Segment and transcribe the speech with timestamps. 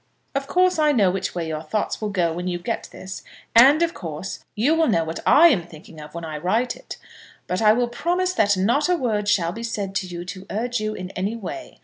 [0.33, 3.21] Of course, I know which way your thoughts will go when you get this,
[3.55, 6.97] and, of course, you will know what I am thinking of when I write it;
[7.45, 10.79] but I will promise that not a word shall be said to you to urge
[10.81, 11.79] you in any way.